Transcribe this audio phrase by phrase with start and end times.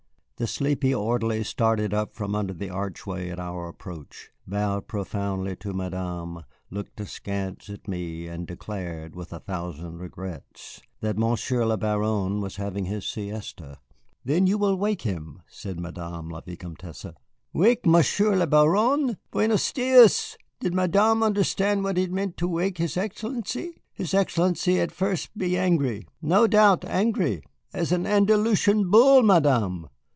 [0.37, 5.71] The sleepy orderly started up from under the archway at our approach, bowed profoundly to
[5.71, 12.41] Madame, looked askance at me, and declared, with a thousand regrets, that Monsieur le Baron
[12.41, 13.77] was having his siesta.
[14.25, 17.05] "Then you will wake him," said Madame la Vicomtesse.
[17.53, 19.17] Wake Monsieur le Baron!
[19.29, 23.83] Bueno Dios, did Madame understand what it meant to wake his Excellency?
[23.93, 26.83] His Excellency would at first be angry, no doubt.
[26.85, 27.43] Angry?
[27.73, 29.85] As an Andalusian bull, Madame.